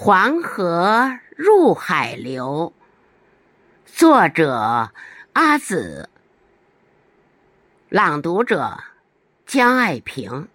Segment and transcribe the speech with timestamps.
[0.00, 2.72] 黄河入海流。
[3.84, 4.92] 作者：
[5.32, 6.08] 阿紫。
[7.88, 8.78] 朗读者：
[9.44, 10.46] 江爱萍。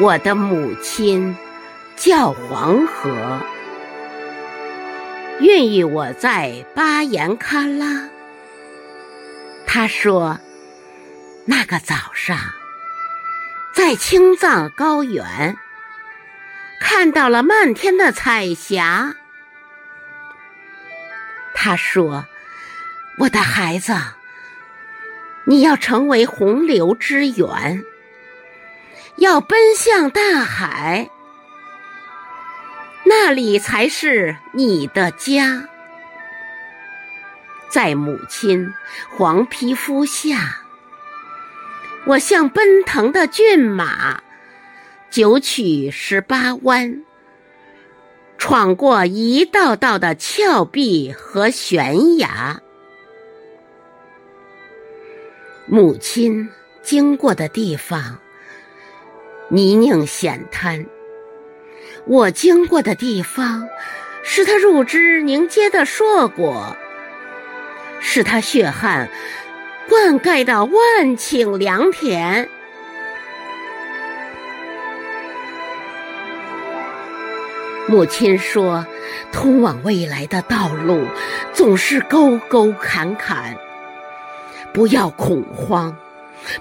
[0.00, 1.36] 我的母亲
[1.94, 3.38] 叫黄河，
[5.40, 8.08] 孕育我在巴颜喀拉。
[9.82, 10.38] 他说
[11.44, 12.38] ：“那个早上，
[13.74, 15.56] 在青藏高原
[16.78, 19.16] 看到了漫天的彩霞。”
[21.52, 22.26] 他说
[23.18, 23.92] ：“我的孩子，
[25.46, 27.82] 你要成为洪流之源，
[29.16, 31.10] 要奔向大海，
[33.02, 35.64] 那里才是你的家。”
[37.72, 38.74] 在母亲
[39.16, 40.60] 黄皮肤下，
[42.04, 44.22] 我像奔腾的骏马，
[45.10, 47.02] 九曲十八弯，
[48.36, 52.60] 闯过一道道的峭壁和悬崖。
[55.64, 56.50] 母亲
[56.82, 58.18] 经过的地方，
[59.48, 60.84] 泥泞险滩；
[62.04, 63.66] 我经过的地方，
[64.22, 66.76] 是她入枝凝结的硕果。
[68.02, 69.08] 是他血汗
[69.88, 72.48] 灌溉的万顷良田。
[77.88, 78.86] 母亲说
[79.32, 81.06] ：“通往未来的道路
[81.52, 83.56] 总是沟沟坎坎，
[84.72, 85.96] 不要恐慌，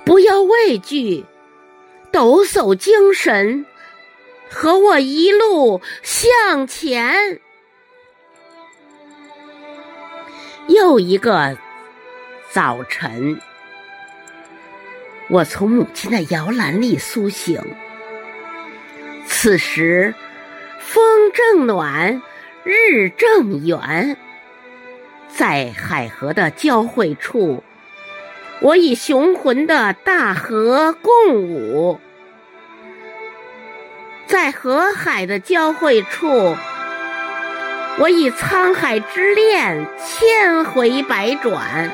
[0.04, 1.26] 不要畏惧，
[2.12, 3.66] 抖擞精神，
[4.50, 7.40] 和我一路向前。”
[10.74, 11.58] 又一个
[12.50, 13.42] 早晨，
[15.28, 17.62] 我从母亲的摇篮里苏醒。
[19.26, 20.14] 此时，
[20.80, 22.22] 风正暖，
[22.64, 24.16] 日正圆。
[25.28, 27.64] 在海河的交汇处，
[28.62, 32.00] 我与雄浑的大河共舞；
[34.26, 36.56] 在河海的交汇处。
[38.00, 41.92] 我以沧海之恋千回百转。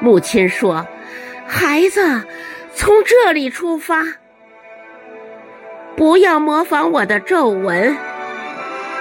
[0.00, 0.86] 母亲说
[1.46, 2.24] ：“孩子，
[2.74, 4.06] 从这里出发，
[5.96, 7.94] 不要模仿我的皱纹，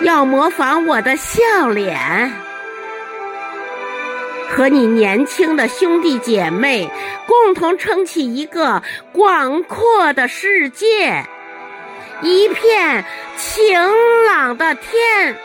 [0.01, 2.33] 要模仿我的笑脸，
[4.49, 6.89] 和你年轻的兄弟姐妹
[7.25, 8.83] 共同撑起一个
[9.13, 11.23] 广阔的世界。”
[12.21, 13.05] 一片
[13.37, 13.79] 晴
[14.27, 15.37] 朗的天。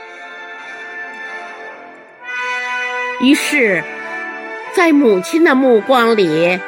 [3.21, 3.85] 于是，
[4.73, 6.59] 在母亲的目光里，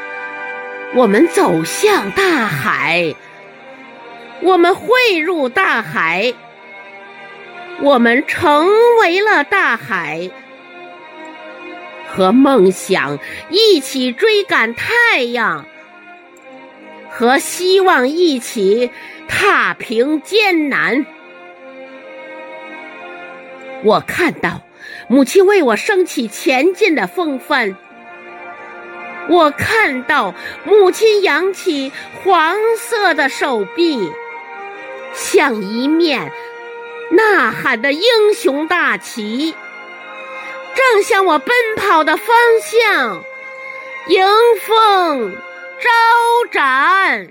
[0.95, 3.15] 我们走向大海，
[4.43, 6.35] 我们汇入大海，
[7.81, 8.69] 我们成
[9.01, 10.31] 为了大海，
[12.15, 13.19] 和梦想
[13.51, 15.67] 一起追赶太阳，
[17.11, 18.93] 和希望一起。
[19.29, 21.07] 踏平艰难，
[23.85, 24.63] 我看到
[25.09, 27.77] 母亲为我升起前进的风帆。
[29.29, 31.93] 我看到母亲扬起
[32.23, 34.13] 黄色的手臂，
[35.13, 36.31] 像一面
[37.11, 38.03] 呐喊的英
[38.35, 39.55] 雄大旗，
[40.75, 43.23] 正向我奔跑的方向
[44.09, 44.25] 迎
[44.61, 45.35] 风
[45.81, 47.29] 招展。